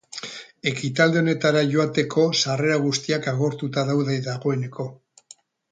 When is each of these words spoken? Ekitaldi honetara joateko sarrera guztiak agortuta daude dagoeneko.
Ekitaldi 0.69 1.19
honetara 1.21 1.61
joateko 1.75 2.25
sarrera 2.41 2.81
guztiak 2.87 3.29
agortuta 3.35 3.87
daude 3.91 4.17
dagoeneko. 4.31 4.93